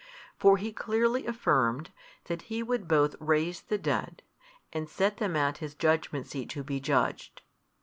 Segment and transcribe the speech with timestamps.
[0.35, 1.91] For He clearly affirmed,
[2.23, 4.23] that He would both raise the dead,
[4.73, 7.43] and set them at His Judgement seat to be judged.